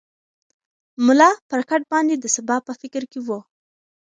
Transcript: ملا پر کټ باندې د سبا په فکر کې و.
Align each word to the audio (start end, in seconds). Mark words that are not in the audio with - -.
ملا 1.05 1.29
پر 1.49 1.61
کټ 1.69 1.81
باندې 1.91 2.15
د 2.17 2.25
سبا 2.35 2.57
په 2.67 2.71
فکر 2.81 3.03
کې 3.11 3.19
و. 3.27 3.29